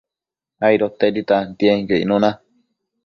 [0.67, 2.29] aidotedi tantienquio icnuna